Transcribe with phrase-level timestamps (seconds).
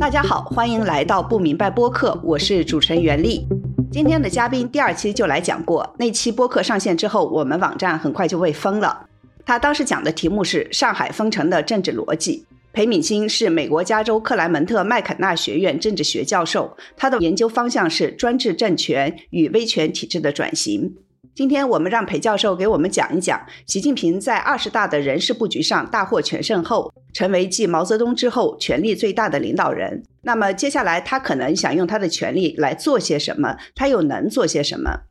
[0.00, 3.46] 大家好，欢迎来到不明白播客，我是主持人袁丽。
[3.90, 9.06] 今天的嘉宾第二期就来讲过，那期播客上线之后，我们网站很快就被封了。
[9.44, 12.46] 他当时讲的题目是上海封城的政治逻辑。
[12.72, 20.94] 裴敏欣是美国加州克莱门特麦肯纳学院政治学教授，他的研究方向是专制政权与威权体制的转型。
[21.36, 30.02] 今天我们让裴教授给我们讲一讲，习近平在二十大的人事布局上大获全胜后，成为继毛泽东之后权力最大的领导人。
[30.22, 33.54] 那么接下来他可能想用他的权力来做些什么？
[33.74, 35.02] 他又能做些什么？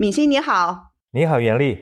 [0.00, 1.78] 敏欣你好，你好袁丽。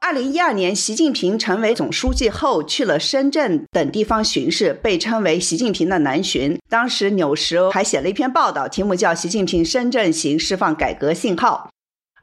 [0.00, 6.56] 二零一二年，习近平成为总书记后，去了深圳等地方巡视，被称为“习近平的南巡”。
[6.70, 11.70] 当时《纽时》还写了一篇报道，题目叫《习近平深圳行释放改革信号》。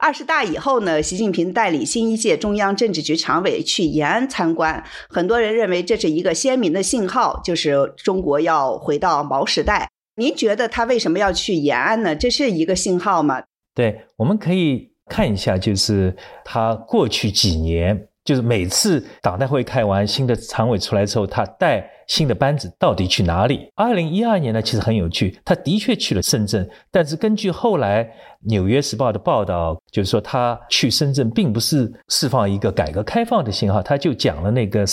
[0.02, 9.88] 二十大以后呢，习近平带领新一届中央政治局常委去延安参观，很多人认为这是一个鲜明的信号，就是中国要回到毛时代。
[10.16, 12.16] 您觉得他为什么要去延安呢？
[12.16, 13.44] 这是一个信号吗？
[13.74, 14.90] 对，我们可以。
[15.08, 23.72] 看一下，就是他过去几年，就是每次党代会开完新的常委出来之后，他带新的班子到底去哪里？
[23.74, 28.04] 二零一二年呢，其实很有趣，他的确去了深圳，但是根据后来
[28.42, 34.84] 《纽约时报》的报道，就是说他去深圳并不是释放一个改革开放的信号，他就讲了那个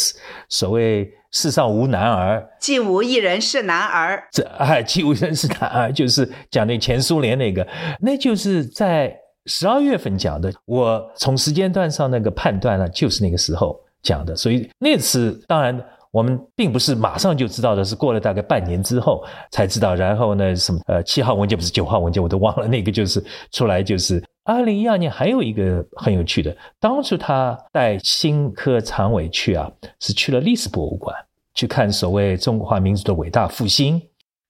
[0.47, 7.67] 所谓“世上无男儿，既无一人是男儿”，这 哎，既无一人是男儿，就是讲那前苏联那个，
[8.00, 9.14] 那就是在。
[9.45, 14.36] 十二月份讲的，我从时间段上那个判断呢，就是那个时候讲的。
[14.36, 19.93] 所以那次当然我们并不是马上就知道的，是过了大概半年之后才知道。
[19.93, 22.67] 然后呢，什么呃七号文件不是九号文件，我都忘了。
[22.67, 31.16] 那个就是出来就是二零一二年还有一个很有趣的，当初他带新科常委去啊，是去了历史博物馆
[31.53, 34.01] 去看所谓中华民族的伟大复兴。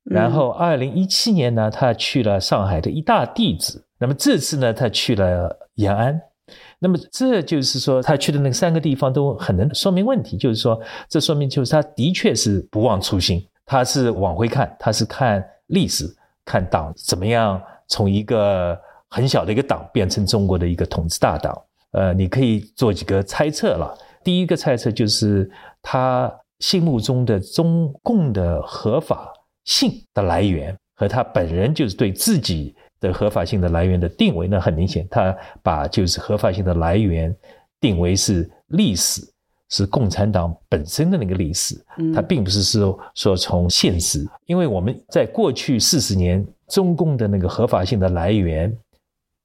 [0.06, 3.86] 然后二零一七年呢，他去了上海的一大弟子。
[4.00, 6.20] 那么这次呢，他去了延安，
[6.82, 10.80] 那么这就是说，他去的那三个地方都很能说明问题，就是说，
[11.10, 16.06] 这说明就是他的确是不忘初心，他是往回看，他是看历史，
[16.46, 18.80] 看党怎么样从一个
[19.10, 21.62] 很小的一个党变成中国的一个统治大党。
[21.92, 23.94] 呃，你可以做几个猜测了。
[24.24, 25.52] 第一个猜测就是
[25.82, 29.34] 他心目中的中共的合法
[29.66, 32.74] 性的来源和他本人就是对自己。
[33.00, 37.36] 的合法性的来源的定位呢，很明显，他把就是合法性的来源
[37.80, 39.22] 定为是历史，
[39.70, 41.76] 是共产党本身的那个历史，
[42.14, 48.76] 它并不是说说从现实，因为我们在过去四十年中共的那个合法性的来源，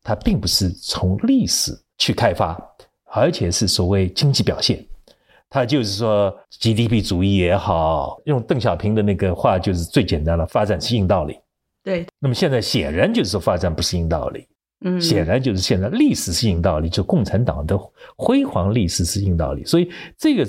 [0.03, 2.61] 它并不是从历史去开发，
[3.05, 4.85] 而且是所谓经济表现，
[5.49, 11.39] 他就是说 GDP 主义也好，用邓小平的那个话就是最简单了，发展是硬道理。
[11.85, 14.47] 对，那么现在显然就是说发展不是硬道理，
[14.87, 17.79] 嗯，显然就是现在历史是硬道理，就共产党的
[18.17, 20.47] 辉煌历史是硬道理，所以这个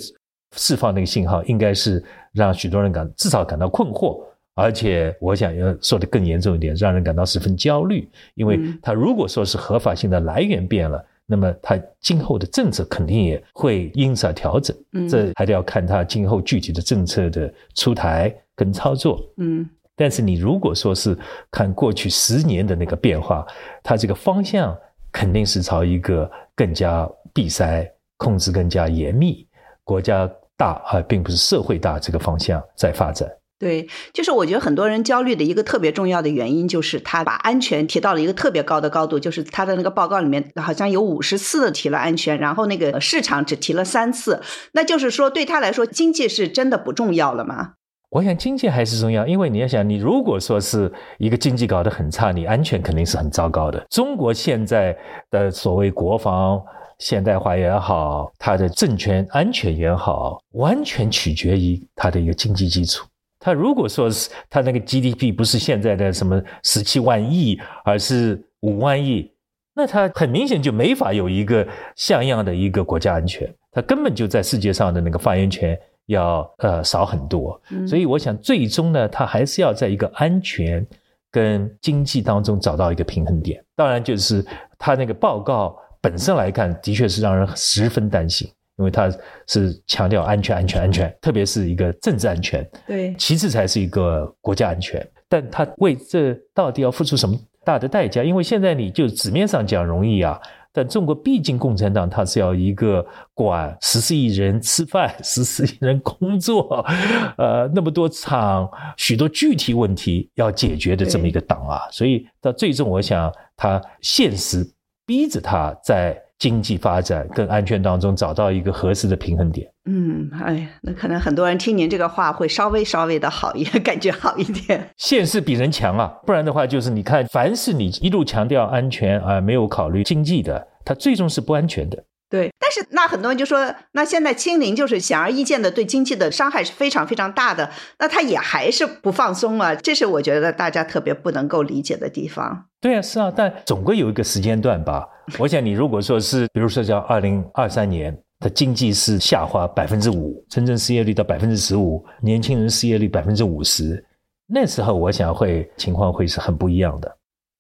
[0.56, 2.02] 释放那个信号应该是
[2.32, 4.24] 让许多人感至少感到困惑，
[4.56, 19.70] 而且我想要说的更严重一点，让人感到十分焦虑，因为他如果说是合法性的来源变了，那么他今后的政策肯定也会因此而调整，嗯，这还得要看他今后具体的政策的出台跟操作，嗯。
[19.96, 21.18] 但是你如果说是
[21.50, 23.46] 看过去十年的那个变化，
[23.82, 24.76] 它这个方向
[25.12, 29.48] 肯定是朝一个更加闭塞、控制更加严密、
[29.84, 33.30] 国家大而并不是社会大这个方向在发展。
[33.58, 44.42] 对，就是我觉得很多人焦虑的一个特别重要的原因，就是他把安全提到了一个特别高的高度，就是他的那个报告里面好像有五十次提了安全，然后那个市场只提了三次，
[44.74, 47.76] 那就是说对他来说，经济是真的不重要了吗？
[48.16, 53.86] 我想经济还是重要，因为你要想，你如果说是一个经济搞得很差，你安全肯定是很糟糕的。
[53.90, 54.98] 中国现在
[55.30, 56.64] 的所谓国防
[56.98, 63.06] 现代化也好，它的政权安全也好，完全取决于它的一个经济基础。
[63.38, 69.30] 它如果说是它那个 GDP 不是现在的什么十七万亿，而是五万亿，
[69.76, 75.78] 那它很明显就没法有一个像样的一个国家安全，它根本就在世界上的那个发言权。
[76.08, 80.86] 要呃少很多，所以我想最终呢，他还是要在一个安全
[81.32, 83.64] 跟经济当中找到一个平衡点。
[83.76, 84.46] 当然，就是
[84.78, 88.48] 他那个报告本身来看，的确是让人十分担心，
[88.78, 89.12] 因为他
[89.48, 95.06] 是强调安全、安全、安全，特别是一个政治安全，对，其次才是一个国家安全。
[95.28, 98.24] 但他为这到底要付出什么大的代价？
[98.24, 100.40] 因为现在你就纸面上讲容易啊。
[100.76, 106.86] 但中国毕竟共产党它是要一个管十四亿人吃饭、十四亿人工作，
[107.40, 114.70] 呃，那么多场许多具体问题要解决的这么一个党啊，所以到最终，我想他现实
[115.06, 116.25] 逼着他在。
[116.38, 119.68] 经济发展跟安全当中找到一个合适的平衡点。
[119.90, 124.90] 嗯，哎，那可能很多人听您这个话会稍微稍微的好一点，感觉好一点。
[124.98, 132.04] 现实比人强啊，不然的话就是你看，凡是你一路强调安全而没有考虑经济的，它最终是不安全的。
[132.28, 142.66] 对，但是那很多人就说，那现在清零就是显而易见的对经济的伤害是非常非常大的，那他也还是不放松啊，这是我觉得大家特别不能够理解的地方。
[142.82, 145.08] 对啊，是啊，但总归有一个时间段吧。
[145.40, 154.04] 我想你如果说是，比如说像二零二三年，它经济是下滑百分之五，深圳失业率到百分之十五，年轻人失业率百分之五十，
[154.46, 157.18] 那时候我想会情况会是很不一样的。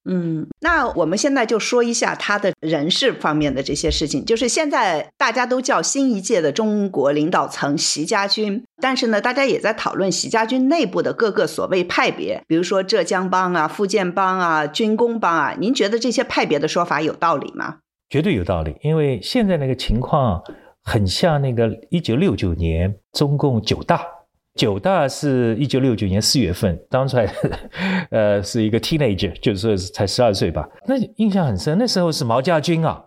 [0.08, 4.24] 嗯，那我们现在就说一下他的人事方面的这些事情。
[4.24, 15.56] 就是现在大家都叫新一届的中国领导层习家军，但是呢，大家也在讨论习家军内部的各个所谓派别，比如说浙江帮啊、福建帮啊、军工帮啊。
[15.60, 17.78] 您觉得这些派别的说法有道理吗？
[18.08, 20.40] 绝对有道理，因为现在那个情况
[20.84, 24.15] 很像那个一九六九年中共九大。
[24.56, 27.30] 九大是一九六九年四月份当出来，
[28.10, 30.66] 呃，是一个 teenager，就是说才十二岁吧。
[30.88, 33.04] 那印象很深，那时候是毛家军啊，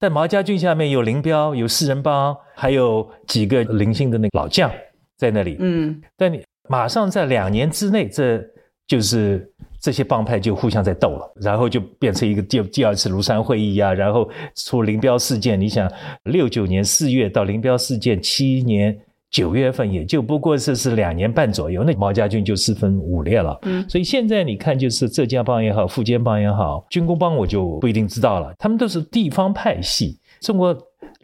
[0.00, 4.68] 在毛家军下面有林彪，有四人帮，还有几个零星的那个老将
[5.16, 5.56] 在那里。
[5.60, 8.44] 嗯，但你马上在两年之内，这
[8.88, 9.48] 就是
[9.80, 15.60] 这些帮派就互相在斗了，然后就变成一个第第二次庐山会议啊，然后出林彪事件。
[15.60, 15.88] 你想，
[16.24, 18.98] 六九年四月到林彪事件七年。
[19.30, 23.58] 九月份也就不过是是两年半左右，那毛家军就四分五裂了。
[23.62, 28.54] 嗯，所以现在你看，就是浙江帮也好，福建帮也好，军工帮我就不一定知道了。
[28.58, 30.18] 他们都是地方派系。
[30.40, 30.76] 中国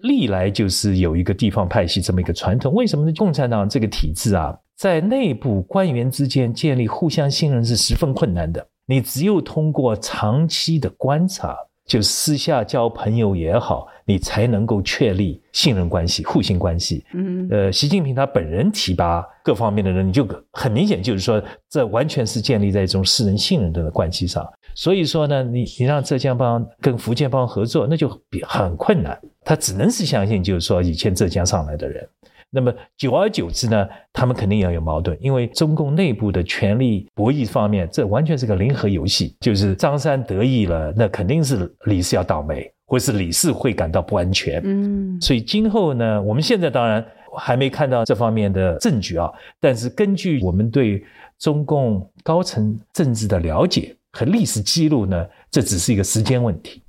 [0.02, 2.74] 历来就是有一个地方派系这么一个传统。
[2.74, 3.12] 为什么呢？
[3.16, 8.66] 共产党这个体制啊，在内部官员之间建立互相信任是十分困难的。
[8.86, 11.56] 你只有通过长期的观察。
[11.86, 17.04] 就私下交朋友也好，你才能够确立信任关系、互信关系。
[17.12, 24.46] 嗯，呃，习近平他本人提拔各方面的人，你就很明显就是说，这完全是建立在一种私人信任的关系上。
[24.74, 29.20] 所以说呢，你你让浙江帮跟福建帮合作，那就比很困难。
[29.44, 32.08] 他只能是相信，就是说以前浙江上来的人。
[32.54, 39.36] 那么久而久之呢，他们肯定要有矛盾，因为中共内部的权力博弈方面，这完全是个零和游戏。
[39.40, 44.62] 就是张三得意了，那肯定是李四要倒霉，或是李四会感到不安全。
[44.64, 47.04] 嗯，所以今后呢，我们现在当然
[47.36, 49.28] 还没看到这方面的证据啊，
[49.60, 51.04] 但是根据我们对
[51.40, 56.80] 中共高层政治的了解和历史记录呢，这只是一个时间问题。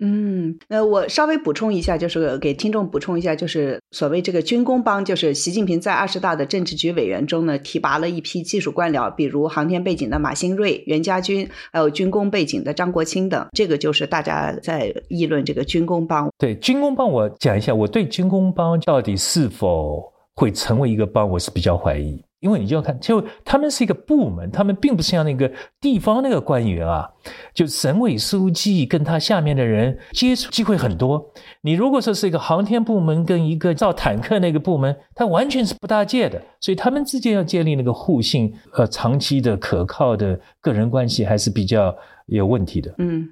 [0.00, 13.44] 嗯，那我稍微补充一下，就是给听众补充一下，就是所谓这个军工帮，就是习近平在二十大的政治局委员中呢，提拔了一批技术官僚，比如航天背景的马兴瑞、袁家军，还有军工背景的张国清等。
[13.52, 16.28] 这个就是大家在议论这个军工帮。
[16.38, 22.22] 对军工帮，我讲一下，我对军工帮到底是否会成为一个帮，我是比较怀疑。
[22.40, 25.50] 因为你就要看，就他们是一个部门，他们并不是像那个
[25.80, 27.08] 地方那个官员啊，
[27.52, 31.32] 就省委书记跟他下面的人接触机会很多。
[31.62, 42.94] 你如果说是一个航天部门跟一个造坦克那个部门，他完全是不搭界的，所以他们之间要建立那个互信、呃长期的可靠的个人关系，还是比较有问题的。
[42.98, 43.28] 嗯，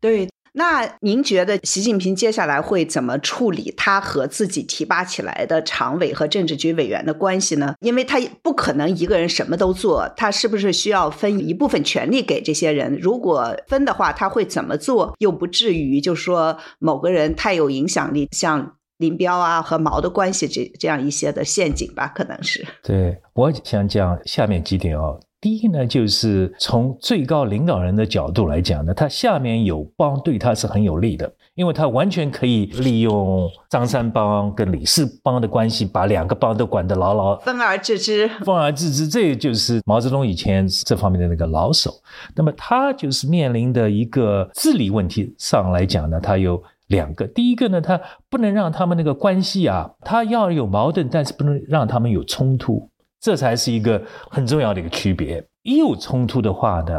[0.00, 0.28] 对。
[0.52, 7.74] 那您觉得习近平接下来会怎么处理他和自己提拔起来的常委和政治局委员的关系呢？
[7.80, 12.98] 因为他不可能一个人什么都做，他是不是需要分一部分权利给这些人？
[13.00, 15.14] 如果分的话，他会怎么做？
[15.18, 22.08] 又不至于就是说某个人太有影响力，像林彪啊和毛的关系这这样一些的陷阱吧？
[22.08, 22.66] 可能是。
[22.82, 25.20] 对，我想讲下面几点哦。
[25.40, 41.90] 第一呢，就是从最高领导人的角度来讲呢，他下面有帮对他是很有利的，因为他完全可以利用张三帮跟李四帮的关系，把两个帮都管得牢牢，分而治之，分而治之，这就是毛泽东以前这方面的那个老手。
[42.36, 52.89] 那么他就是面临的一个治理问题上来讲呢，他有两个，第一个呢，他不能让他们那个关系啊，他要有矛盾，但是不能让他们有冲突。
[53.20, 55.44] 这才是一个很重要的一个区别。
[55.62, 56.94] 一有冲突的话呢，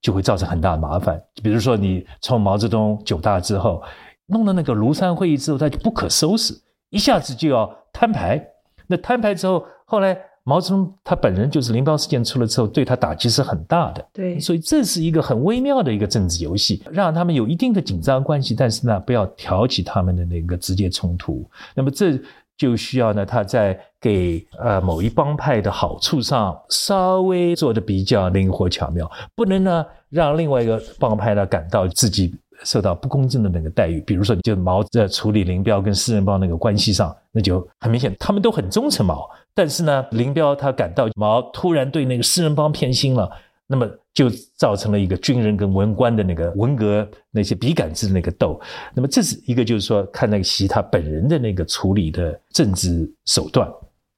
[0.00, 1.20] 就会造成很大的麻烦。
[1.42, 3.82] 比如说，你从毛泽东九大之后，
[4.26, 6.54] 弄了那个庐山会议之后，他就不可收拾，
[6.90, 8.42] 一下子就要摊牌。
[8.86, 14.06] 那摊牌之后，后来毛泽东他本人就是林彪事件出了之后，对他打击是很大的。
[14.12, 21.48] 对，所以这是一个很微妙的一个政治游戏，让他们有一定的紧张关系，但是呢，不要挑起他们的那个直接冲突。
[21.74, 22.20] 那么这
[22.56, 32.34] 就需要呢，他在给呃某一帮派的好处上稍微做的比较灵活巧妙，不能呢让另外一个帮派呢感到自己。
[32.64, 43.28] 受到不公正的那个待遇，比如说，就毛在处理林彪跟四人帮那个关系上，那就很明显，他们都很忠诚毛，但是呢，林彪他感到毛突然对那个四人帮偏心了，
[43.72, 48.60] 那么就造成了一个军人跟文官的那个文革那些笔杆子的那个斗，
[48.94, 53.66] 那么这是一个就是说看那个习他本人的那个处理的政治手段，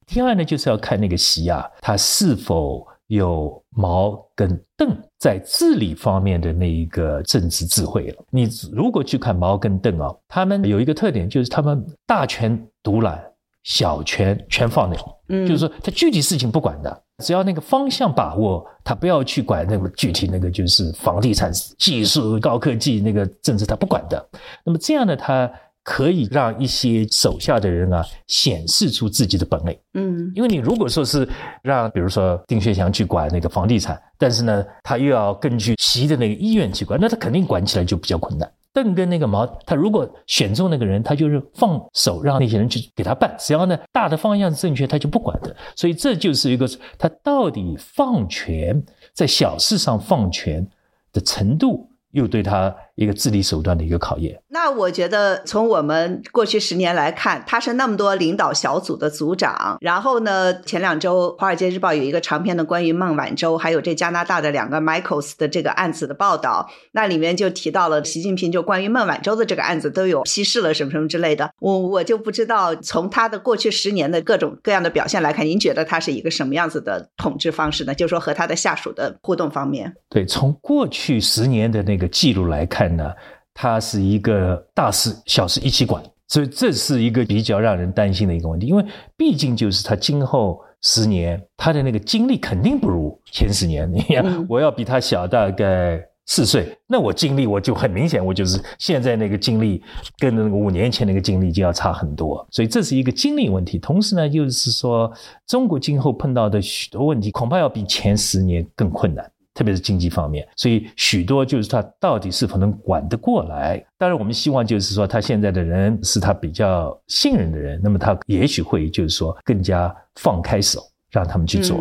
[0.06, 2.84] 第二呢，就是要看那个习啊，他是否。
[3.08, 8.24] 有毛跟邓在治理方面的那一个政治智慧了。
[8.30, 13.22] 你如果去看毛跟邓啊，他们有一个特点，就是他们大权独揽，
[13.64, 15.18] 小权全放鸟。
[15.28, 24.24] 嗯，就是说他具体事情不管的，只要那个方向把握，他不要去管那个具体那个就是房地产技术、高科技那个政治，他不管的。
[24.64, 25.50] 那么这样呢，他。
[25.86, 31.28] 可以让一些手下的人啊显示出自己的本领，嗯，因为你如果说是
[31.62, 38.50] 让比如说丁薛祥去管那个房地产，但是呢他又要根据习的那个意愿去管，那他肯定管起来就比较困难。
[38.74, 45.56] 邓跟那个毛，他如果选中那个人，他就是放手让那些人去给他办，只要呢大的方向正确，他就不管的。
[45.74, 50.68] 所以这就是一个他到底放权在小事上放权
[51.10, 51.88] 的程度。
[52.14, 54.40] 又对他一个治理手段的一个考验。
[54.48, 59.76] 那我觉得，从我们过去十年来看，他是那么多领导小组的组长。
[59.80, 71.50] 然后呢，前两周《华尔街日报》有一个长篇的关于孟晚舟还有这加拿大的两个 Michaels 的这个案子的报道，那里面就提到了习近平就关于孟晚舟的这个案子都有批示了什么什么之类的。
[71.58, 77.94] 我我就不知道从他的过去十年的各种各样的表现来看，您觉得他是一个什么样子的统治方式呢？
[77.94, 79.92] 就是说和他的下属的互动方面。
[80.08, 82.04] 对，从过去十年的那个。
[82.14, 83.12] 记录来看呢，
[83.52, 88.66] 他是一个大事小事一起管，所以这是一个比较让人担心的一个问题。
[88.66, 88.84] 因为
[89.16, 93.90] 毕竟就是他今后十年，他的那个精力肯定不如前十年。
[93.92, 99.82] 你看，我要比他小大概四岁，那我精力我就很明显，我就是现在那个精力
[100.18, 102.46] 跟那个五年前那个精力就要差很多。
[102.50, 103.78] 所以这是一个精力问题。
[103.78, 105.12] 同时呢，就是说
[105.46, 109.30] 中国今后碰到的许多问题，恐怕要比前十年更困难。
[109.54, 113.82] 特别是经济方面，所以许多就是他到底是否能管得过来？
[113.96, 120.80] 当然，我们希望就是说他现在的人是他比较信任的人，那么他也许会就是说更加放开手，
[121.10, 121.78] 让他们去做。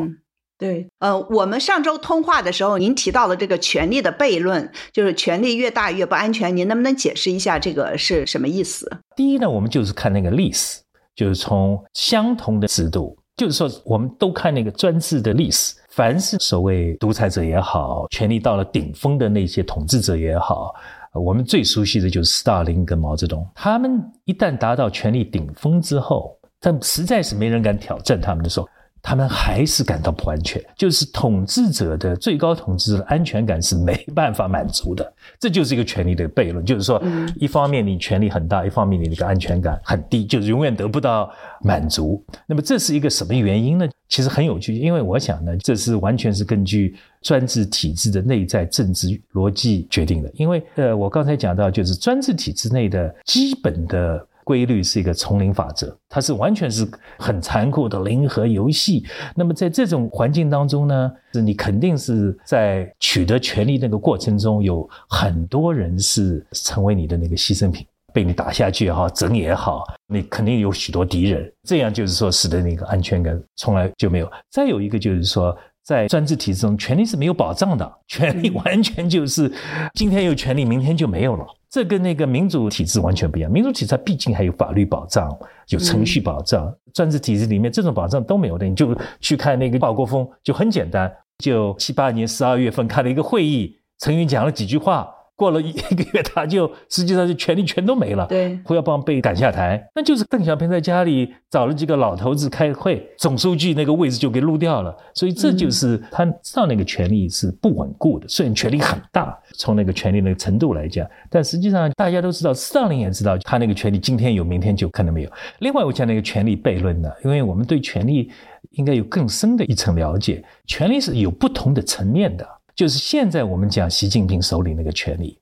[0.60, 6.56] 对，呃，我们上周通话的时候，您提到了这个权力的悖论，就是权力越大越不安全。
[6.56, 8.90] 您能不能解释一下这个是什么意思？
[9.16, 10.80] 第一呢，我们就是看那个历史，
[11.16, 13.18] 就是从相同的制度。
[13.36, 20.74] 就是说，我们都看那个专制的历史，凡是所谓独裁者也好，权力到了顶峰的那些统治者也好，
[21.14, 23.48] 我们最熟悉的就是斯大林跟毛泽东。
[23.56, 28.68] 他们一旦达到权力顶峰之后，但实在是没人敢挑战他们的时候。
[29.06, 36.66] 他们还是感到不安全，就是统治者的最高统治的安全感是没办法满足的，这就是一个权力的悖论。
[36.66, 37.04] 就是说，
[37.36, 41.30] 一方面你权力很大，一方面你那个安全感很低，就是永远得不到
[41.62, 42.24] 满足。
[42.48, 43.86] 那么这是一个什么原因呢？
[44.08, 50.32] 其实很有趣，因为我想呢，这是完全是根据专制体制的内在政治逻辑决定的。
[50.36, 54.26] 因为呃，我刚才讲到，就是专制体制内的基本的。
[54.44, 59.06] 规律是一个丛林法则，它是完全是很残酷的零和游戏。
[59.36, 71.52] 那么在这种环境当中呢，是你肯定是在取得权利那个过程中，有很多人是成为你的那个牺牲品，被你打下去也好，整也好，你肯定有许多敌人。
[71.64, 74.32] 这样就是说，使得那个安全感从来就没有。
[74.52, 79.52] 再有一个就是说，在专制体制中，权力是没有保障的，权力完全就是
[79.96, 81.46] 今天有权利，明天就没有了。
[81.74, 83.52] 这跟那个民主体制完全不一样。
[83.52, 85.36] 民主体制它毕竟还有法律保障，
[85.70, 86.72] 有程序保障。
[86.94, 95.10] 专制体制里面这种保障都没有的，你就去看那个鲍国峰，就很简单，就七八年十二月份开了一个会议，陈云讲了几句话。
[95.36, 98.26] 过了一一个月，他就实际上就权力全都没了。
[98.28, 104.96] 对，胡耀邦被赶下台，那就是邓小平在家里找了几个老头子开会，总书记那个位置就给撸掉了。
[105.14, 115.32] 所以这就是他知道那个权力是不稳固的，虽然权力很大，从那个权力那个程度来讲，但实际上大家都知道，斯大林也知道，他那个权力今天有，明天就可能没有。
[115.60, 118.32] 另外，我讲那个权力悖论呢，因为我们对权力
[118.72, 122.48] 应该有更深的一层了解，权力是有不同的层面的。
[122.76, 125.40] 就是现在我们讲习近平手里那个权力，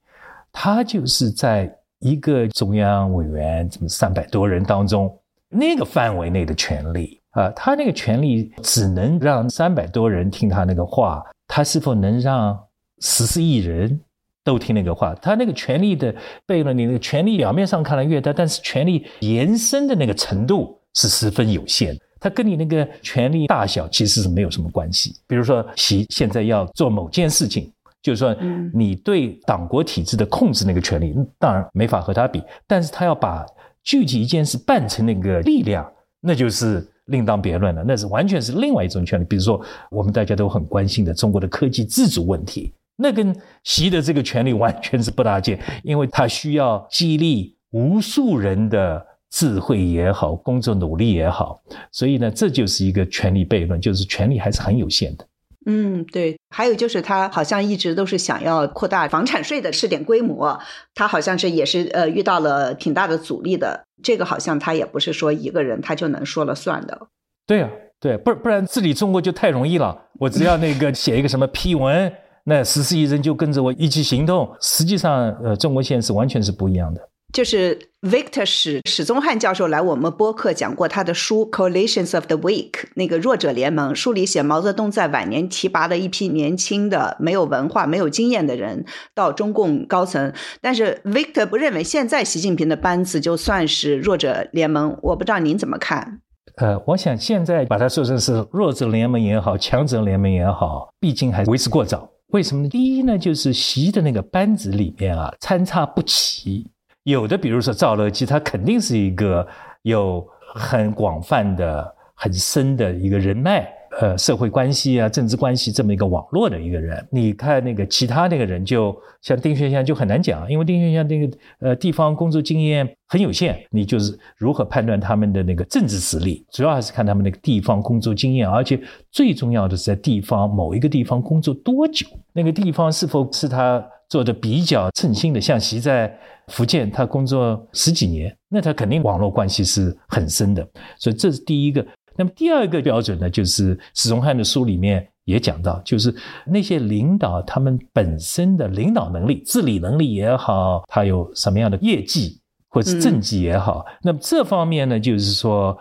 [0.51, 5.15] 他就是在一个中央委员这么三百多人当中
[5.49, 12.59] 那个范围内的权力，啊，他那个权力只能让三百多人听他那个话，他是否能让
[12.99, 13.99] 十四亿人
[14.43, 15.15] 都听那个话？
[15.15, 16.13] 他那个权力的
[16.45, 21.97] 悖论，你那个权力表面上看来越大，但是权力延伸的那个程度是十分有限。
[22.21, 25.13] 它跟你那个权力大小其实是没有什么关系。
[25.27, 27.69] 比如说，习现在要做某件事情，
[28.01, 28.33] 就是说，
[28.73, 33.45] 你对党国体制的控制那个权力，当然没法和他比，但是他要把
[33.83, 36.87] 具体一件事办成那个力量，那就是。
[37.05, 39.25] 另当别论了，那是完全是另外一种权利。
[39.25, 39.59] 比如说，
[39.89, 51.61] 我们大家都很关心的中国的科技自主问题，那跟习的这个权利完全是不搭界，因为他需要激励无数人的智慧也好，工作努力也好，
[51.91, 55.25] 所以呢，这就是一个权力悖论，就是权力还是很有限的。
[55.65, 60.59] 嗯，对，还有就是他好像一直都是想要扩大房产税的试点规模，
[60.95, 63.85] 他好像是也是呃遇到了挺大的阻力的。
[64.03, 67.07] 这个好像他也不是说一个人他就能说了算的。
[67.45, 67.69] 对呀，
[67.99, 72.11] 对，不不然治理中国就太容易了，我只要那个写一个什么批文，
[72.45, 74.51] 那十四亿人就跟着我一起行动。
[74.59, 77.07] 实际上，呃，中国现在是完全是不一样的。
[77.33, 88.85] 就是 Victor 史史宗汉教授来我们播客讲过他的书《Coalitions of the Weak》，那个弱者联盟书里写毛泽东在晚年提拔了一批年轻的、没有文化、没有经验的人
[89.15, 90.33] 到中共高层。
[90.59, 96.19] 但是 Victor 不认为现在习近平的班子就算是弱者联盟，我不知道您怎么看？
[96.57, 102.09] 呃，我想现在把它说成是弱者联盟也好，强者联盟也好，毕竟还为时过早。
[102.33, 102.69] 为什么呢？
[102.69, 106.67] 第一呢，就是习的那个班子里面啊，参差不齐。
[107.03, 109.47] 有的，比如说赵乐际，他肯定是一个
[109.81, 113.67] 有很广泛的、很深的一个人脉，
[113.99, 117.03] 呃，社会关系啊、政治关系这么一个网络的一个人。
[117.09, 128.79] 你看那个其他那个人，就像丁薛祥就很难讲，因为丁薛祥那个呃地方工作经验很有限，你就是如何判断他们的那个政治实力，主要还是看他们那个地方工作经验，而且
[129.11, 133.83] 最重要的是在地方某一个地方工作多久，那个地方是否是他。
[134.11, 136.13] 做的比较称心的，像习在
[136.49, 140.67] 福建，他工作十几年，那他肯定网络关系是很深的，
[140.99, 141.85] 所以这是第一个。
[142.17, 146.13] 那么第二个标准呢，就是史宗汉的书里面也讲到，就是
[146.45, 155.77] 那些领导他们本身的领导能力、治理能力也好，他有什么样的业绩或者政绩也好，那么这方面呢，就是说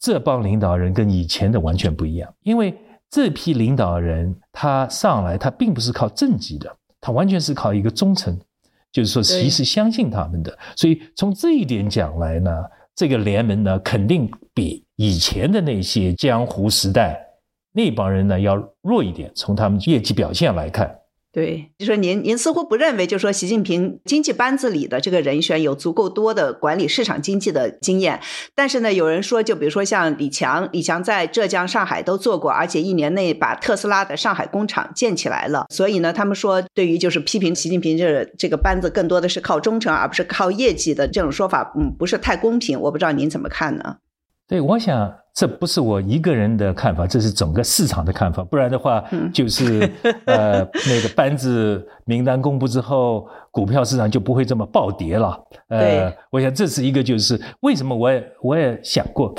[0.00, 2.74] 这帮领导人跟以前的完全不一样，因为
[3.10, 6.74] 这批领导人他上来，他并不是靠政绩的。
[7.04, 8.34] 他完全是靠一个忠诚，
[8.90, 12.50] 就是说其实相信他们的，所以从这一点讲来呢，
[12.94, 17.20] 这个联盟呢肯定比以前的那些江湖时代
[17.72, 19.30] 那帮人呢要弱一点。
[19.34, 20.98] 从他们业绩表现来看。
[21.34, 28.20] 对，就说您，您似乎不认为，就说习近平经济班子里的这个人选有足够多的管理市场经济的经验。
[28.54, 35.66] 但是呢，有人说，就比如说像李强，李强在浙江、上海都做过，而且一年内把特斯拉的上海工厂建起来了。
[35.70, 42.80] 所以呢，他们说，对于就是批评习近平这这个班子更多的是靠忠诚，而不是靠业绩的这种说法，嗯，不是太公平。
[42.80, 43.96] 我不知道您怎么看呢？
[44.48, 45.14] 对，我想。
[45.36, 48.44] 这不是我一个人的看法，这是整个市场的看法。
[48.44, 49.02] 不然的话，
[49.32, 49.80] 就是
[50.26, 55.36] 呃，那个班子名单公布之后，股票市场就不会这么暴跌了。
[55.70, 59.34] 呃，我想这是一个，就是为什么我也我也想过，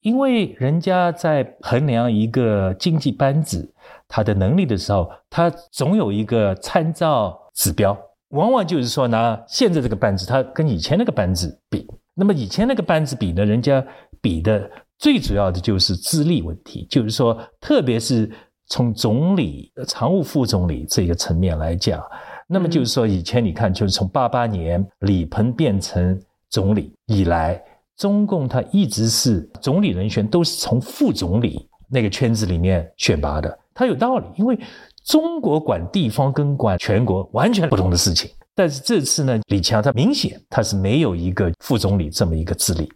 [0.00, 3.70] 因为人家在衡量一个经济班子
[4.08, 7.94] 他的能力的时候，他总有一个参照指标，
[8.30, 13.84] 往往就是说拿现在这个班子，他跟以前那个班子比，那么以前那个班子比呢，人家
[14.20, 14.70] 比的。
[14.96, 18.30] 最主要的就是资历问题，就是说，特别是
[18.68, 22.00] 从总理、常务副总理这个层面来讲，
[22.46, 27.60] 那么就是说，以前你看，就是从八八年李鹏变成总理以来，
[27.96, 34.56] 中共他一直是总理人选都是从副总理那个圈子里面选拔的，他有道理，因为
[35.04, 38.30] 中国管地方跟管全国完全不同的事情。
[38.54, 42.90] 但是这次呢，李强他明显他是没有一个副总理这么一个资历。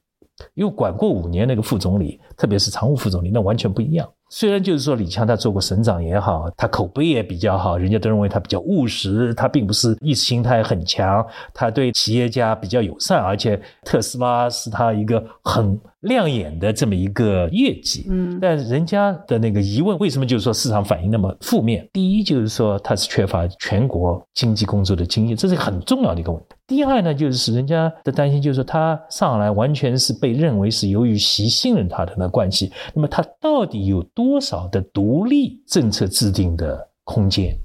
[0.55, 4.09] 因为管过五年那个副总理，特别是常务副总理，那完全不一样。
[4.31, 18.07] 虽然就是说李强他做过省长也好，他口碑也比较好，人家都认为他比较务实，他并不是意识形态很强，他对企业家比较友善，而且特斯拉是他一个很亮眼的这么一个业绩。
[18.09, 21.89] 嗯，但人家的那个疑问，为什么就是说市场反应那么负面？
[21.93, 26.57] 第一就是说他是缺乏全国经济工作的经验，这是很重要的一个问题。
[26.67, 37.59] 第二呢，就是人家的担心，就是说他上来完全是被认为是由于习信任他的那关系，那么他到底有多少的独立政策制定的空间？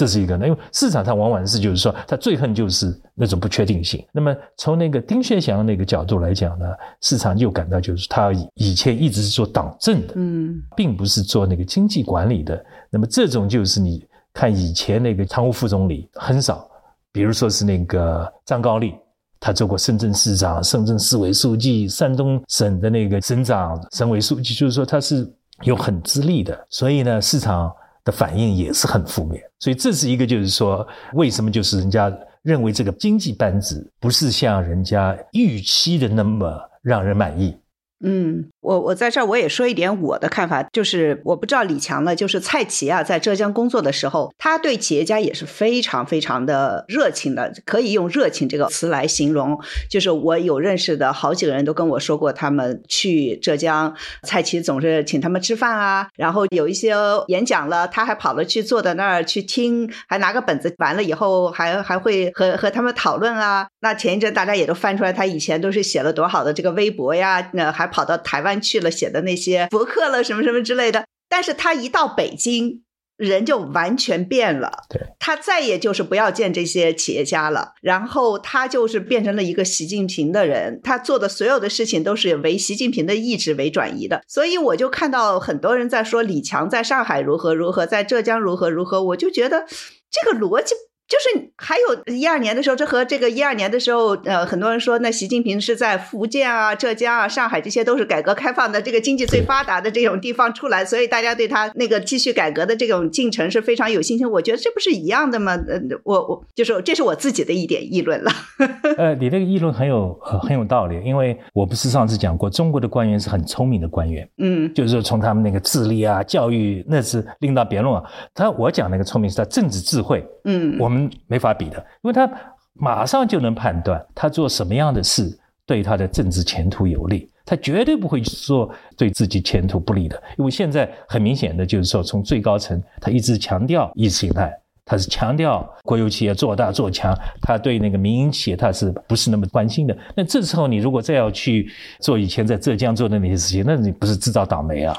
[0.00, 4.02] 这是一个呢，因为市场上往往是就是说，他最恨就是那种不确定性。
[4.12, 6.64] 那么从那个丁薛祥那个角度来讲呢，
[7.02, 12.64] 市场又感到就是他以前一直是做党政的，嗯，并不是做那个经济管理的。
[12.88, 16.66] 那么这种就是你看以前那个常务副总理很少，
[17.12, 18.94] 比如说是那个张高丽。
[19.42, 25.26] 他做过深圳市长、深圳市委书记、山东省的那个省长、省委书记，就是说他是
[25.62, 27.72] 有很资历的，所以呢，市场
[28.04, 29.42] 的反应也是很负面。
[29.58, 37.56] 所以这是一个，就是说为什么就是人家认为这个经济班子不是像人家预期的那么让人满意。
[38.02, 49.58] 嗯，我我在这儿我也说一点我的看法，就是我不知道李强呢，就是蔡奇啊，在浙江工作的时候，他对企业家也是非常非常的热情的，可以用热情这个词来形容。
[49.90, 56.94] 就是我有认识的好几个人都跟我说过，他们去浙江，蔡奇总是请他们吃饭啊，然后有一些
[57.28, 63.68] 演讲了，他还跑了去坐在那儿去听，还拿个本子，完了以后还还会和和他们讨论啊。
[63.80, 67.90] 那前一阵大家也都翻出来，他以前都是写了多好的这个微博呀，那还。
[67.90, 71.04] 跑到台湾去了，写的那些博客了，什么什么之类的。
[71.28, 72.82] 但是他一到北京，
[73.18, 74.84] 人就完全变了。
[74.88, 80.80] 对，他再也就是不要见这些企业家了，然后他就是变成了一个习近平的人。
[80.82, 84.22] 他做的所有的事情都是为习近平的意志为转移的。
[84.26, 89.66] 所以我就看到很多人在说李强在上海如何如何，在浙江如何如何，我就觉得
[90.10, 90.74] 这个逻辑。
[91.10, 104.30] 就是还有一二年的时候，这和这个一二年的时候，呃，很多人说那习近平是在福建啊、浙江啊、上海这些都是改革开放的这个经济最发达的这种地方出来，所以大家对他那个继续改革的这种进程是非常有信心。
[104.30, 105.58] 我觉得这不是一样的吗？
[105.68, 108.30] 呃，我我就是这是我自己的一点议论了。
[108.96, 118.02] 呃，你这个议论很有呃很有道理，因为我不是上次讲过，中国的官员是很聪明的官员，嗯，就是说从他们那个智力啊、教育那是另当别论啊。
[118.32, 120.99] 他我讲那个聪明是他政治智慧，嗯，我们。
[121.28, 122.28] 没法比的，因为他
[122.72, 130.20] 马上就能判断他做什么样的事对他的政治前途有利，他绝对不会做对自己前途不利的。
[130.36, 134.52] 因为现在很明显的就是说，从最高层他一直强调意识形态。
[134.82, 139.96] 他是强调国有企业做大做强，他对那个民营企业他是不是那么关心的？
[140.16, 144.98] 那这时候你如果再要去做以前在浙江做的那些事情，那你不是自找倒霉啊？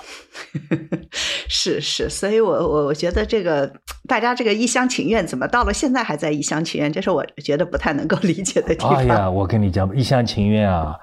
[1.50, 3.70] 是是，所以我我我觉得这个
[4.12, 6.92] 大家这个一厢情愿，怎么到了现在还在一厢情愿？
[6.92, 8.94] 这是我觉得不太能够理解的地方。
[8.98, 10.94] 哎呀，我跟你讲，一厢情愿啊，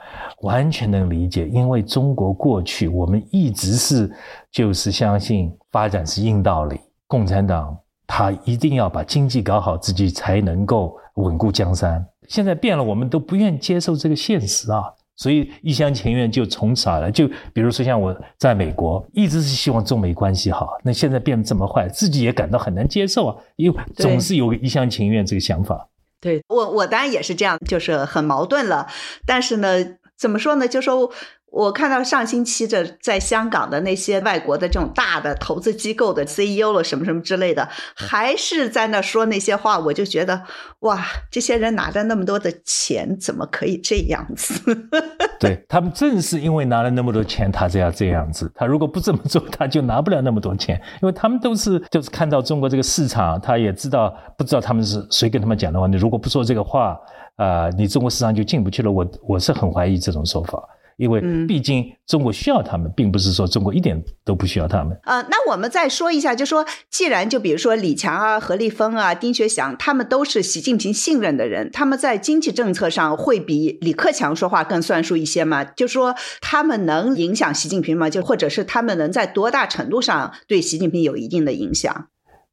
[0.43, 4.13] 完全能理解，因为中国过去我们一直是
[4.53, 7.75] 就是相信发展是硬道理，共产党。
[8.07, 12.05] 他一定要把经济搞好，自己才能够稳固江山。
[12.27, 14.85] 现在变了，我们都不愿接受这个现实啊，
[15.19, 17.11] 所以一厢情愿就从此而来。
[17.11, 25.91] 就比如说像我在美国，一直是希望中美关系好，那现在变得这么坏，自己也感到很难接受啊，因为总是有个一厢情愿这个想法。
[26.19, 28.87] 对我，我当然也是这样，就是很矛盾了。
[29.27, 30.67] 但是呢，怎么说呢？
[30.67, 31.13] 就说。
[31.51, 40.43] 我看到上星期的在香港的那些外国的这种大的投资机构的 CEO 了什么什么之类的，还是在那说那些话，我就觉得
[40.81, 44.61] 哇，这些人拿着那么多的钱，怎么可以这样子？
[45.41, 48.51] 对他们正是因为拿了那么多钱，他才要这样子。
[48.55, 55.87] 他如果不这么做，他就拿不了那么多钱，因为他们都是就是看到中国这个市场，他也知道不知道他们是谁跟他们讲的话。
[55.87, 56.99] 你如果不说这个话，
[57.37, 58.93] 啊，你中国市场就进不去了。
[58.93, 60.63] 我我是很怀疑这种说法。
[60.99, 64.99] 因为毕竟中国需要他们，并不是说中国一点都不需要他们。
[65.05, 75.65] 呃，那我们再说一下，就说既然就比如说李强啊、何立峰啊、丁学祥，他们都是习近平信任的人，他们在经济政策上会比李克强说话更算数一些吗？
[75.65, 78.11] 就说他们能影响习近平吗？
[78.11, 82.09] 就或者是他们能在多大程度上对习近平有一定的影响？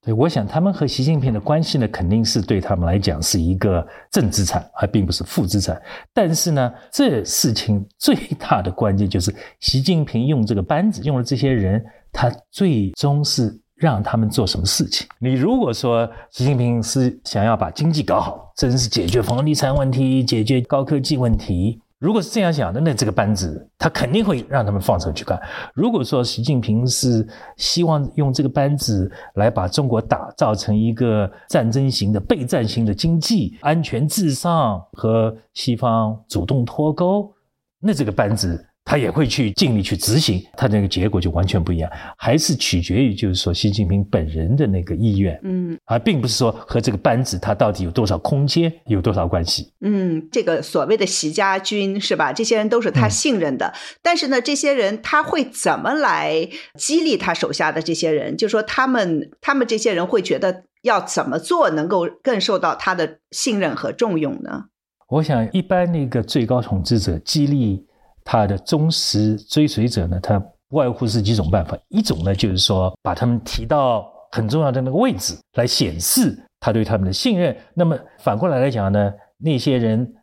[0.06, 5.82] 对，我想他们和习近平的关系呢，肯定是对他们来讲是一个正资产，而并不是负资产。
[6.14, 15.08] 但是呢，这事情最大的关键就是，习近平用这个班子，用了这些人，他最终是让他们做什么事情？
[15.18, 21.82] 你如果说习近平是想要把经济搞好，真是解决房地产问题，解决高科技问题。
[22.06, 25.42] 如果是这样想的，那这个班子他肯定会让他们放手去干。
[25.74, 37.34] 如果说习近平是希望用这个班子来把中国打造成一个战争型的备战型的经济，安全至上和西方主动脱钩，
[37.80, 38.64] 那这个班子。
[38.86, 49.74] 他也会去尽力去执行，他那个结果就完全不一样，还是取决于就是说习近平本人的那个意愿，嗯，而并不是说和这个班子他到底有多少空间有多少关系。
[49.82, 52.32] 嗯，这个所谓的习家军是吧？
[52.32, 56.48] 这些人都是他信任的，但是呢，这些人他会怎么来
[56.80, 58.38] 激励他手下的这些人？
[58.38, 60.64] 就说他们他们这些人会觉得。
[60.86, 64.66] 要怎么做能够更受到他的信任和重用呢？
[65.10, 67.88] 我想，一般那个最高统治者激励
[68.26, 71.78] 他的忠实追随者呢，他外乎是几种办法。
[71.88, 77.56] 一种呢，就是说把他们提到很重要的那个位置，来显示他对他们的信任。
[77.74, 80.16] 那么反过来来讲呢，那些人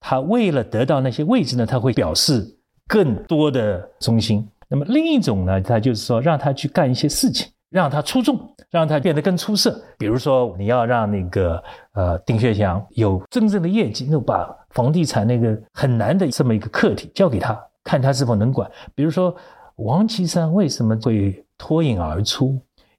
[0.00, 2.44] 他为了得到那些位置呢，他会表示
[2.86, 4.46] 更多的忠心。
[4.68, 8.38] 那么另一种呢，他就是说让他去干一些事情，让他出众，
[8.70, 9.82] 让他变得更出色。
[9.98, 11.60] 比如说，你要让那个
[11.94, 18.70] 呃丁薛祥有真正的业绩，那把房地产那个很难的这么一个课题交给他，看他是否能管。
[18.94, 19.34] 比如说，
[19.78, 22.56] 王岐山为什么会脱颖而出？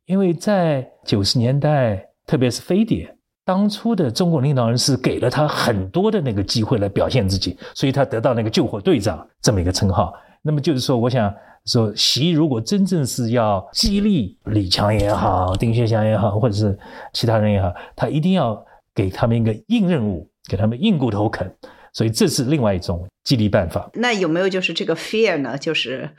[0.08, 10.14] 因为在九十年代，特别是非典，当初的中国领导人是给了他很多的那个机会来表现自己，所以他得到那个救火队长这么一个称号。
[10.42, 11.34] 那么就是说，我想。
[11.66, 16.78] 说习如果真正是要激励李强也好，丁薛祥也好，或者是
[17.14, 21.52] 其他人也好，他一定要给他们一个硬任务，给他们硬骨头啃，
[21.94, 23.90] 所以这是另外一种激励办法。
[23.96, 25.58] 那有没有就是这个 fear 呢？
[25.58, 26.12] 就是。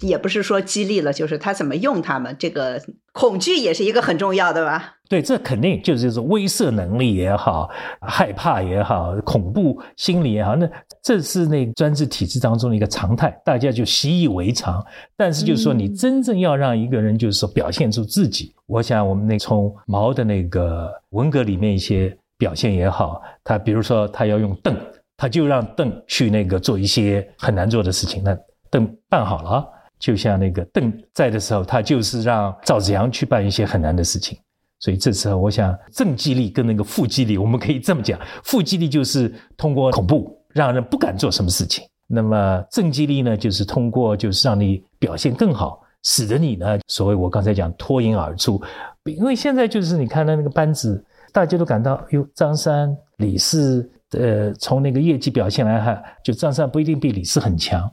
[0.00, 2.80] 也不是说激励了，就是他怎么用他们，这个
[3.12, 4.94] 恐惧也是一个很重要的吧？
[5.08, 7.68] 对，这肯定就是说威慑能力也好，
[8.00, 10.70] 害怕也好，恐怖心理也好，那
[11.02, 14.82] 这是那专制体制当中的一个常态，大家就习以为常。
[15.16, 24.76] 但是就是说，你真正要让一个人就是说表现出自己，我想我们那从毛的那个文革里面一些表现也好，他比如说他要用邓，
[25.16, 28.38] 他就让邓去那个做一些很难做的事情，那
[28.70, 29.68] 邓办好了。
[30.00, 34.36] 就像那个邓在的时候，他就是让赵子阳去办一些很难的事情，
[34.80, 48.60] 所以这时候我想正激励跟那个负激励，我们可以这么讲：负激励就是通过恐怖让人不敢做什么事情；那么正激励呢，就是通过就是让你表现更好，使得你呢，所谓我刚才讲脱颖而出。
[49.04, 57.90] 因为现在就是你看到那个班子，大家都感到哟，张三、李四，呃，从那个业绩表现来看，就张三不一定比李四很强。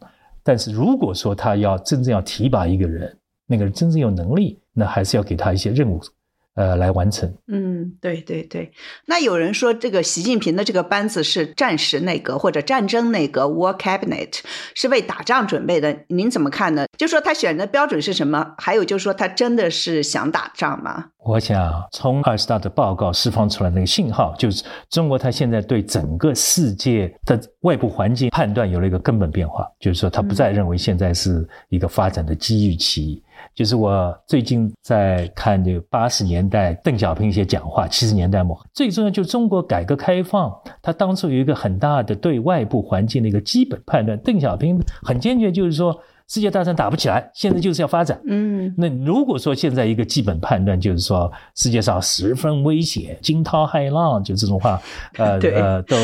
[0.47, 3.13] 但是如果说他要真正要提拔一个人，
[3.47, 5.99] 那个人真正有能力，那还是要给他一些任务，
[6.57, 7.31] 呃，来完成。
[7.47, 8.71] 嗯，对对对。
[9.05, 14.39] 那有人说这个习近平的这个班子是战时内阁或者战争内阁 （War Cabinet），
[14.73, 15.95] 是为打仗准备的。
[16.07, 16.87] 您怎么看呢？
[16.97, 18.55] 就说他选的标准是什么？
[18.57, 21.05] 还有就是说他真的是想打仗吗？
[21.23, 33.21] 我想从二十大的报告释放出来那个信号，就是中国它现在对整个世界的外部环境判断有了一个根本变化，就是说他不再认为现在是一个发展的机遇期。
[33.57, 45.99] 就是我最近在看这个八十年代邓小平一些讲话，七十年代末，最重要就是中国改革开放，他当初有一个很大的对外部环境的一个基本判断，邓小平很坚决，就是说。
[46.29, 48.19] 世界大战打不起来，现在就是要发展。
[48.25, 54.77] 嗯，那如果说现在一个基本判断就是说世界上十分危险，惊涛骇浪，就这种话，
[55.15, 55.95] 呃 呃，都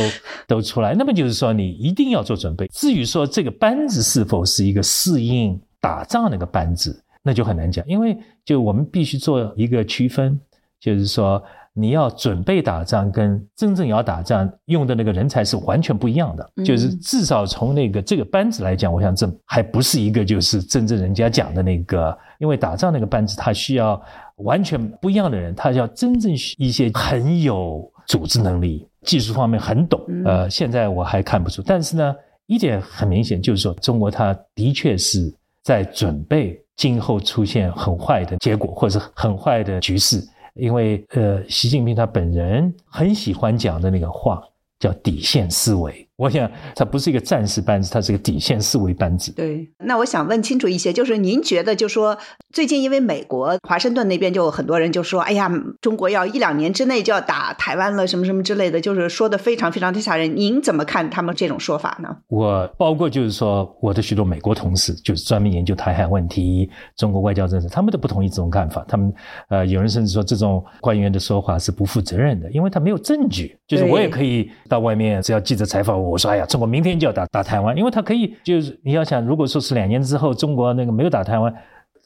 [0.48, 2.66] 都出来，那么就是说你一定要做准备。
[2.68, 10.40] 至于说这个班子是否是一个适应打仗那个班子，那就很难讲，因为就我们必须做一个区分，
[10.80, 11.42] 就是说。
[11.76, 16.48] 你要准备打仗，跟真正要打仗用的那个人才是完全不一样的。
[16.64, 24.00] 就是至少从那个这个班子来讲，我想这还不是一个就是真正人家讲的那个，因为打仗那个班子他需要
[24.36, 30.00] 完全不一样的人，他要真正一些很有组织能力、技术方面很懂。
[30.26, 35.34] 呃，现在我还看不出，但是呢，一点很明显就是说，中国他的确是
[35.64, 40.24] 在准备今后出现很坏的结果或者很坏的局势。
[40.56, 44.40] 因为呃，习近平他本人很喜欢讲的那个话
[44.80, 46.08] 叫底线思维。
[46.16, 49.32] 我想，他不是一个战士班子，他是个底线思维班子。
[49.32, 52.16] 对，那我想问清楚一些，就是您觉得，就说
[52.52, 60.36] 最近因为美国华盛顿那边就很多人就说，哎呀，中国要一两年之内就要打台湾了，什么什么之类的，就是说的非常非常的吓人。
[60.36, 62.16] 您怎么看他们这种说法呢？
[62.28, 68.86] 我包括就是说，我的许多美国同事，就是专门研究台海问题、中国外交政策，他们都不同意这种看法。
[68.88, 69.12] 他们
[69.50, 73.58] 呃，有人甚至说这种官员的说法是不负责任的，因为他没有证据。
[73.68, 76.03] 就是我也可以到外面，只要记者采访。
[76.10, 81.54] 我说：“哎呀，中国明天就要打打台湾，因为他可以，就是你要想，如果说是两年之后中国那个没有打台湾，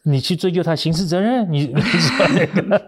[0.04, 2.82] 你去追究他刑事责任，你你说那个，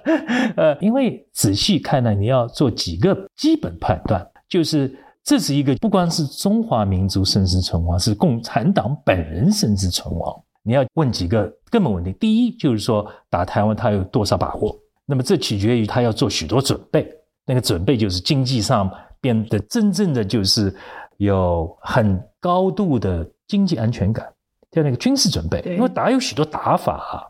[0.55, 10.33] 呃，因为仔细看呢，你要做几个基本判断，就是这是一个不光是中华民族生死存亡，是共产党本人生死存亡。
[10.63, 14.75] 你要问几个根本问题，第一就是说打台湾他有多少把握？
[15.05, 17.09] 那么这取决于他要做许多准备，
[17.45, 18.89] 那个准备就是经济上。”
[19.21, 20.73] 变得真正的就是
[21.17, 24.25] 有很高度的经济安全感，
[24.71, 25.61] 叫那个军事准备。
[25.65, 27.25] 因为打有许多打法，啊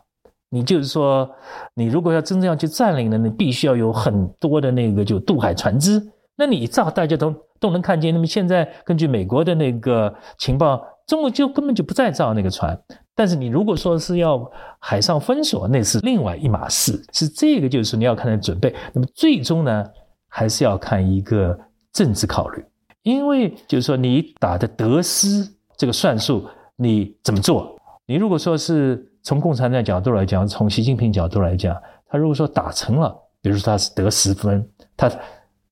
[0.52, 1.30] 你就是说，
[1.74, 6.02] 你如果要真正要去占领呢，你必须要有很多的那个就渡海船只。
[6.36, 8.12] 那你造大家都都能看见。
[8.12, 12.76] 那么现在根据美国的那个情报，中国就根本就不再造那个船。
[13.14, 14.50] 但是你如果说是要
[14.80, 17.00] 海上封锁，那是另外一码事。
[17.12, 18.74] 是这个就是你要看的准备。
[18.92, 19.84] 那么最终呢，
[20.28, 21.56] 还是要看一个
[21.92, 22.64] 政治考虑，
[23.02, 27.76] 因为就是说你打的得失这个算术，你怎么做？
[28.06, 29.06] 你如果说是。
[29.22, 31.76] 从共产党角度来讲，从习近平角度来讲，
[32.08, 35.12] 他如果说打成了，比如说他是得十分，他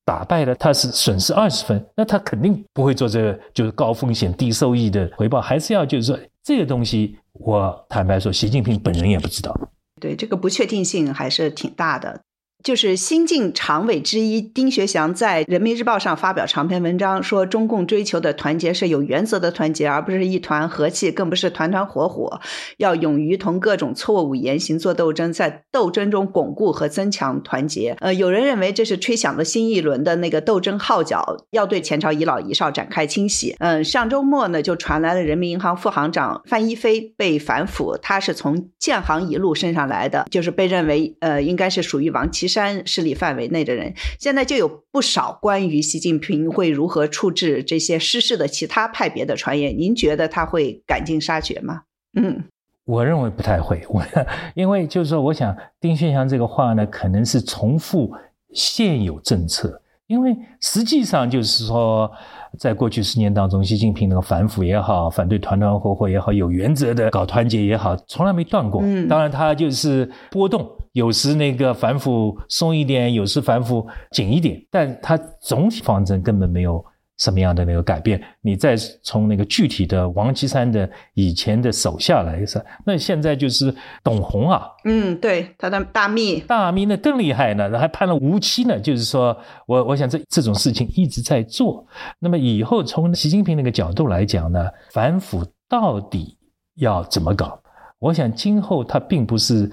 [0.04, 9.58] 打败了，他是损失二十分，那他肯定不会做这个就是高风险低收益的回报，还是要就是说这个东西，我坦白说，习近平本人也不知道。
[9.98, 12.20] 对这个不确定性还是挺大的。
[12.64, 22.40] 就是新晋常委之一丁学祥在人民日报上发表长篇文章，说中共追求的团结是有原则的团结，而不是一团和气，更不是团团伙伙。
[22.78, 27.96] 要勇于同各种错误言行做斗争，在斗争中巩固和增强团结。
[28.00, 33.54] 呃，有人认为这是吹响了新一轮的那个斗争号角，要对前朝遗老遗少展开清洗。
[33.60, 42.47] 嗯，上周末呢，就传来了人民银行副行长范一飞被反腐，他是从建行一路升上来的，就是被认为呃，应该是属于王岐。
[42.48, 49.78] 山势力范围内的人，现在就有不少关于习近平会如何处置这些失势的其他派别的传言。
[49.78, 51.82] 您觉得他会赶尽杀绝吗？
[52.14, 52.42] 嗯，
[52.86, 53.82] 我认为不太会。
[53.88, 54.02] 我
[54.56, 58.10] 因为就是说，我想丁薛祥这个话呢，可能是重复
[58.52, 59.82] 现有政策。
[60.06, 62.10] 因为实际上就是说，
[62.58, 68.80] 在过去十年当中，习近平那个反腐也好，反对团团伙伙也好，有原则的搞团结也好，从来没断过。
[68.82, 70.66] 嗯，当然他就是波动。
[70.92, 76.84] 有时那个反腐松一点，有时反腐紧一点，但它总体方针根本没有
[77.18, 78.20] 什么样的那个改变。
[78.40, 88.78] 你再从那个具体的王岐山的以前的手下来说，那现在就是董宏啊，嗯，对，他的大秘，大秘那更厉害呢，还判了无期呢。
[88.78, 91.86] 就是说我我想这这种事情一直在做。
[92.18, 96.38] 那么以后从习近平那个角度来讲呢，反腐到底
[96.76, 97.60] 要怎么搞？
[97.98, 99.70] 我想今后他并不是。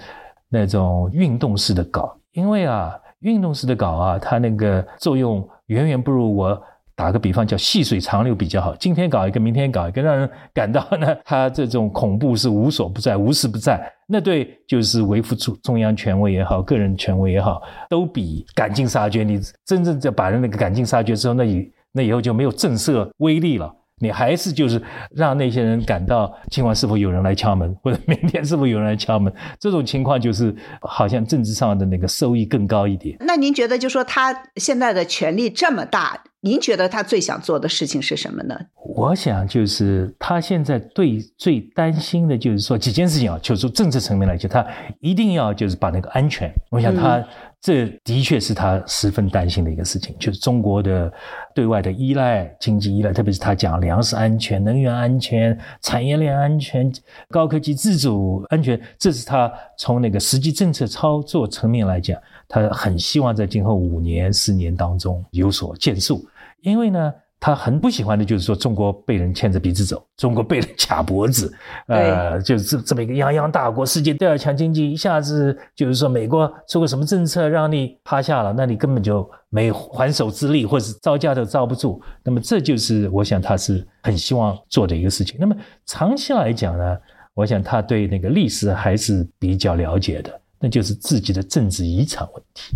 [0.55, 6.61] 那种运动式的搞，因为啊，运动式的搞啊，它那个作用远远不如我
[6.95, 8.73] 打个比方叫细水长流比较好。
[8.77, 13.91] 今天搞一个，明天搞一个，让人感到呢，他这种恐怖是无所不在、无时不在。
[14.07, 19.23] 那对，就是维护中中央权威也好，个人权威也好，都比赶尽杀绝。
[19.23, 23.75] 你真正在把人那个赶尽杀绝之后，那以那以后就没有震慑威力了。
[24.01, 24.81] 你还是就是
[25.11, 33.15] 让那些人感到今晚是否有人来敲门， 或者明天是否有人来敲门，这种情况就是好像政治上的那个收益更高一点。
[33.21, 38.59] 那您觉得，就说他现在的权力这么大，您觉得他最想做的事情是什么呢？
[38.95, 44.65] 我想就是他现在最最担心的就是说几件事情啊，就是说政治层面来讲，他
[44.99, 47.25] 一定要就是把那个安全，我想他。
[47.65, 51.11] 这的确是他十分担心的一个事情，就是中国的
[51.55, 56.93] 对外的依赖、经济依赖，特别是他讲粮食安全、能源安全、产业链安全、
[57.31, 66.23] 高科技自主安全，这是他从那个实际政策操作层面来讲，他很希望在今后五年、十年当中有所建树，
[66.61, 67.11] 因为呢。
[67.45, 71.53] 他很不喜欢的就是说中国被人牵着鼻子走，中国被人卡脖子，
[71.85, 82.01] 呃，就是这这么一个泱泱大国，世界第二强经济，一下子就是说美国出个什么政策让你趴下了，那你根本就没还手之力，或者是招架都招不住。
[82.23, 85.37] 那么这就是我想他是很希望做的一个事情。
[85.39, 85.55] 那么
[85.85, 86.97] 长期来讲呢，
[87.35, 92.75] 我想他对那个历史还是比较了解的，那就是自己的政治遗产问题。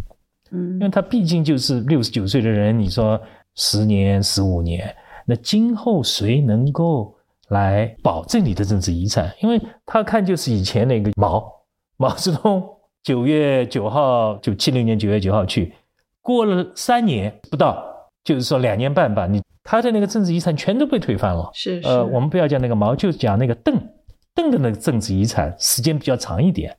[0.51, 3.19] 嗯，因为他毕竟就是六十九岁的人，你说。
[3.61, 4.95] 十年、十五年，
[5.25, 7.13] 那今后谁能够
[7.49, 9.29] 来保证你的政治遗产？
[9.41, 11.45] 因为他看就是以前那个毛
[11.97, 12.63] 毛泽东，
[13.03, 15.73] 九月九号，就七零年九月九号去，
[16.21, 17.83] 过了三年不到，
[18.23, 21.49] 就是说两年半吧，你他的那个政治遗产全都被推翻了。
[21.53, 23.75] 是，呃，我们不要讲那个毛，就讲那个邓
[24.33, 26.73] 邓的那个政治遗产，时间比较长一点。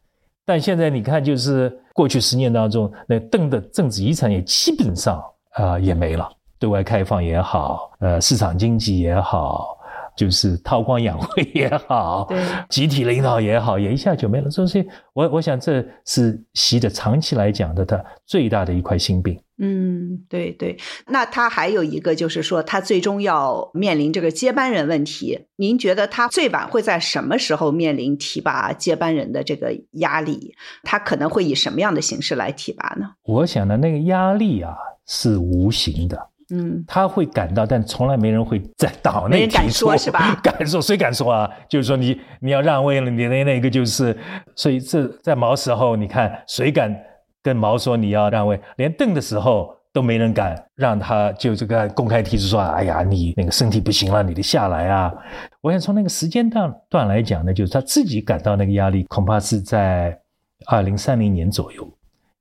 [0.47, 6.27] 但现在你看，就是过去十年当中，那邓的政治遗产也基本上啊也没了。
[6.61, 9.77] 对外开放也好，呃，市场经济也好，
[10.15, 14.51] 就是韬光养晦 也好，对，集体领导也好，也一下就没了。
[14.51, 19.41] 所以，我我想这是习的长期来讲的他最大的一块心病。
[19.63, 20.79] 嗯，对对。
[21.07, 25.47] 那他还有一个就是说，他最终要面临这个接班人问题。
[25.57, 30.55] 您觉得他最晚会在什么时候面临提拔接班人的这个压力？
[30.83, 33.11] 他可能会以什么样的形式来提拔呢？
[33.25, 34.75] 我想呢，那个压力啊
[35.07, 36.30] 是无形的。
[36.53, 40.35] 嗯，他会感到，但从来没人会在岛内提出，是吧？
[40.43, 41.51] 敢说，谁敢说啊？
[41.69, 44.17] 就是说你你要让位了，你的那个就是，
[44.57, 46.95] 所以这在毛时候，你看谁敢
[47.43, 48.61] 跟毛说你要让位？
[48.77, 55.13] 连邓的时候都没人敢让他就这个公开提出说，哎呀，你那个身体不行了，你得下来啊！
[55.61, 60.19] 我想从那个时间段段来讲呢，就是他自己感到那个压力，恐怕是在
[60.67, 61.89] 二零三零年左右，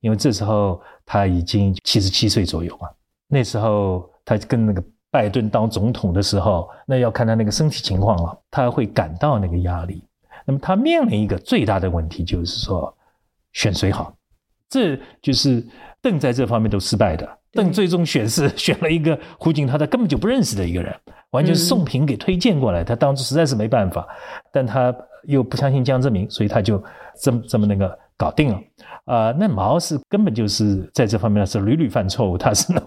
[0.00, 2.88] 因为这时候他已经七十七岁左右嘛。
[3.30, 10.02] 那时候他跟那个拜登当总统的时候，那要看他那个身体情况了，他会感到那个压力。
[10.44, 12.92] 那么他面临一个最大的问题，就是说
[13.52, 14.12] 选谁好，
[14.68, 15.64] 这就是
[16.02, 17.38] 邓在这方面都失败的。
[17.52, 20.94] 邓最终选是 选了一个胡锦涛他根本就不认识的一个人，
[21.30, 22.82] 完全是宋平给推荐过来。
[22.82, 24.06] 他当初实在是没办法，
[24.52, 26.82] 但他又不相信江泽民，所以他就
[27.20, 28.60] 这么这么那个搞定了。
[29.06, 32.82] 啊，那毛是根本就是在这方面是屡屡犯错误，他是弄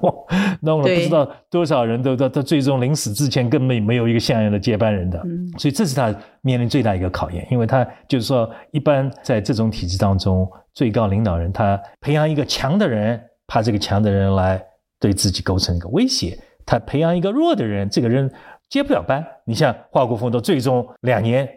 [0.62, 5.20] 弄了不知道多少人都到到最终临死之前根本没有一个像样的接班人的，
[5.58, 14.64] 所以这是他面临最大一个考验，因为他就是说，一般在这种体制当中，最高领导人他培养一个强的人，怕这个强的人来
[15.00, 18.32] 对自己构成一个威胁；他培养一个弱的人，这个人
[18.70, 19.26] 接不了班。
[19.46, 21.50] 你像华国锋，都最终两年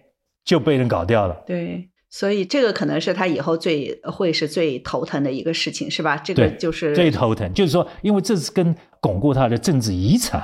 [0.44, 1.36] 就被人搞掉了。
[1.46, 1.88] 对。
[2.18, 6.16] 所以这个可能是他以后最会是最头疼的一个事情，是吧？
[6.16, 10.42] 这个就是最头疼，就是说，因为这是跟巩固他的政治遗产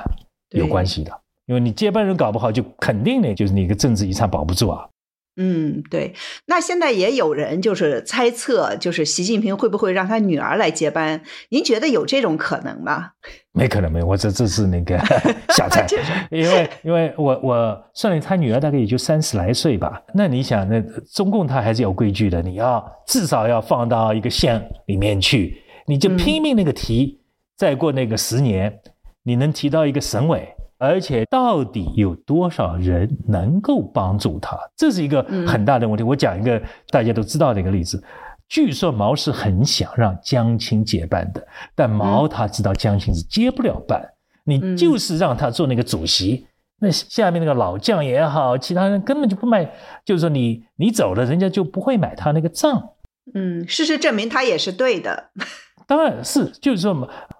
[0.51, 1.11] 有关系的。
[1.47, 4.87] 因为你接班人搞不好，就肯定呢，就是你个政治遗产保不住啊。
[5.35, 6.13] 嗯，对。
[6.45, 11.21] 那现在也有人就是猜测，就是习近平会不会让他女儿来接班？
[11.49, 13.11] 您觉得有这种可能吗？
[13.51, 14.05] 没可能，没有。
[14.05, 14.97] 我这这是那个
[15.55, 15.85] 瞎猜，
[16.29, 20.01] 因为因为我我算了，他女儿大概也就三十来岁吧。
[20.13, 20.79] 那你想，那
[21.13, 27.19] 中共他还是有规矩的，你要至少要放到一个县里面去，你就拼命那个提，
[27.57, 28.79] 再过那个十年，
[29.23, 30.47] 你能提到一个省委。
[30.83, 34.59] 而且到底有多少人能够帮助他？
[34.75, 36.03] 这是一个很大的问题。
[36.03, 38.03] 我讲一个大家都知道的一个例子。
[38.49, 44.03] 据说毛是很想让江青接班的，但毛他知道江青是接不了班。
[44.43, 46.45] 你就是让他做那个主席，
[46.81, 49.63] 那下面那个老将也好，其他人根本就不买。
[50.03, 52.89] 就是说你你走了，人家就不会买他那个账。
[53.33, 55.29] 嗯，事实证明他也是对的。
[55.87, 56.93] 当然是，就是说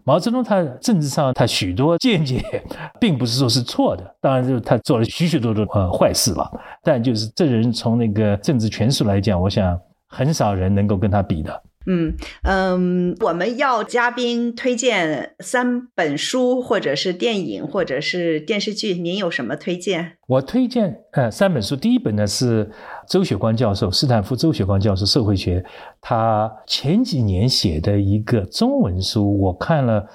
[0.05, 2.43] 毛泽东他政治上他许多见解，
[2.99, 4.15] 并不是说是错的。
[4.19, 6.51] 当然就是他做了许许多多呃坏事了，
[6.83, 9.79] 但就是这人从那个政治权术来讲，我想
[10.09, 11.63] 很少人能够跟他比的。
[11.85, 12.13] 嗯
[12.43, 20.13] 嗯，我们要嘉宾推荐三本书，或者是电影，或者是电视剧，您有什么推荐？
[20.27, 22.69] 我推荐呃三本书，第一本呢是
[23.07, 25.63] 周雪光教授，斯坦福周雪光教授社会学，
[26.01, 30.07] 他前几年写的一个中文书，我看了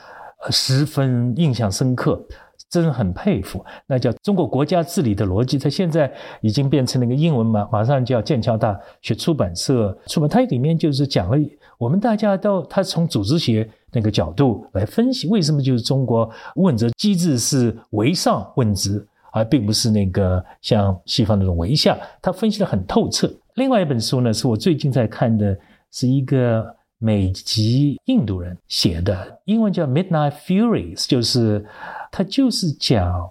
[0.50, 2.26] 十分印象深刻。
[2.70, 5.58] 真的很佩服，那叫中国国家治理的逻辑。
[5.58, 6.12] 它现在
[6.42, 10.28] 已经变成那个英文嘛，马上就要剑桥大学出版社出版。
[10.28, 11.38] 它里面就是讲了，
[11.78, 19.02] 我们大家都他从组织学那个角度来分析，为什么就是中国问责机制是为上问责，
[19.32, 21.96] 而并不是那个像西方那种为下。
[22.20, 23.32] 他分析的很透彻。
[23.54, 25.58] 另外一本书呢，是我最近在看的，
[25.90, 31.64] 是一个美籍印度人写的，英文叫《Midnight Furies》，就是。
[32.10, 33.30] 他就是讲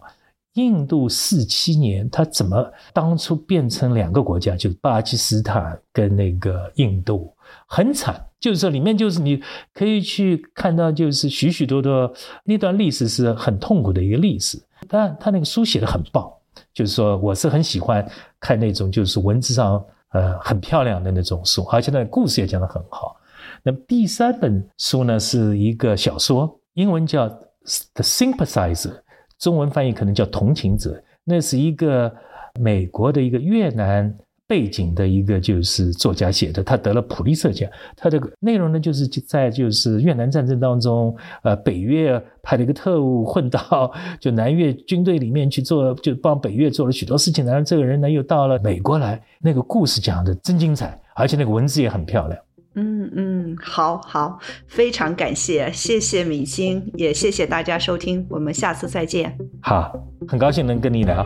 [0.54, 7.32] 印度四七年，他怎么当初变成两个国家，就是巴基斯坦跟那个印度，
[7.68, 8.24] 很惨。
[8.40, 9.42] 就是说里面就是你
[9.74, 12.12] 可以去看到，就是许许多多
[12.44, 14.60] 那段历史是很痛苦的一个历史。
[14.88, 16.28] 但他那个书写的很棒，
[16.74, 18.08] 就是说我是很喜欢
[18.40, 23.16] 看那种就是文字上呃很漂亮的那种书，而且那故事也讲得很好。
[23.62, 27.28] 那么第三本书呢是一个小说，英文叫。
[27.94, 28.94] The sympathizer，
[29.38, 31.04] 中文翻译可能叫同情者。
[31.26, 32.14] 那是一个
[32.60, 34.16] 美国的一个越南
[34.48, 37.70] 背景的一个就是作家写的，他得了普利策奖。
[37.98, 41.14] 他的内容呢，就是在就是越南战争当中，
[41.44, 43.92] 呃，北越派了一个特务混到
[44.22, 47.46] 就南越军队里面去做，就帮北越做了许多事情。
[47.46, 52.40] 然后这个人呢，又到了美国来，那个故事讲的真精彩，而且那个文字也很漂亮。
[52.80, 59.36] 嗯嗯，好好，非常感谢，谢谢敏星，也谢谢大家收听，我们下次再见。
[59.62, 59.92] 好，
[60.28, 61.26] 很高兴能跟你聊。